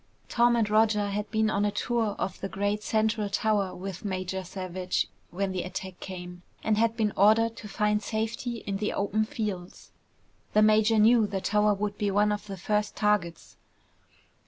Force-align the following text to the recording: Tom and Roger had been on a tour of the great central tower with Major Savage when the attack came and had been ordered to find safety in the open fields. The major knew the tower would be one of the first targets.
Tom 0.29 0.55
and 0.55 0.67
Roger 0.67 1.09
had 1.09 1.29
been 1.29 1.51
on 1.51 1.63
a 1.63 1.69
tour 1.69 2.15
of 2.17 2.39
the 2.39 2.49
great 2.49 2.81
central 2.81 3.29
tower 3.29 3.75
with 3.75 4.03
Major 4.03 4.43
Savage 4.43 5.05
when 5.29 5.51
the 5.51 5.61
attack 5.61 5.99
came 5.99 6.41
and 6.63 6.75
had 6.75 6.97
been 6.97 7.13
ordered 7.15 7.55
to 7.57 7.67
find 7.67 8.01
safety 8.01 8.63
in 8.65 8.77
the 8.77 8.93
open 8.93 9.25
fields. 9.25 9.91
The 10.53 10.63
major 10.63 10.97
knew 10.97 11.27
the 11.27 11.39
tower 11.39 11.75
would 11.75 11.99
be 11.99 12.09
one 12.09 12.31
of 12.31 12.47
the 12.47 12.57
first 12.57 12.95
targets. 12.95 13.57